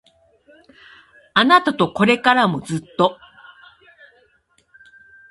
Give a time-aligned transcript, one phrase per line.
[1.35, 3.19] あなたとこれからもずっと